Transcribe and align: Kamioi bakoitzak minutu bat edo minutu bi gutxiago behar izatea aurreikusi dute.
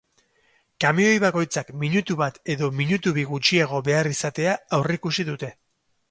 Kamioi 0.83 1.17
bakoitzak 1.23 1.67
minutu 1.83 2.15
bat 2.21 2.39
edo 2.53 2.69
minutu 2.79 3.13
bi 3.17 3.25
gutxiago 3.33 3.81
behar 3.89 4.09
izatea 4.13 4.55
aurreikusi 4.79 5.27
dute. 5.29 5.51